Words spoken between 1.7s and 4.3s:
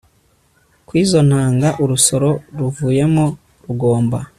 urusoro ruvuyemo rugomba